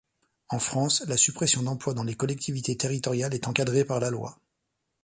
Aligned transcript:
En 0.49 0.57
France, 0.57 1.03
la 1.07 1.15
suppression 1.15 1.61
d'emploi 1.61 1.93
dans 1.93 2.01
les 2.03 2.15
collectivités 2.15 2.75
territoriales 2.75 3.35
est 3.35 3.47
encadrée 3.47 3.85
par 3.85 3.99
la 3.99 4.09
loi. 4.09 4.39